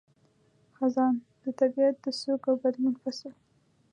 [0.77, 3.33] خزان– د طبیعت د سوګ او بدلون فصل